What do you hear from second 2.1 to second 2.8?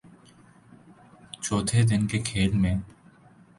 کھیل میں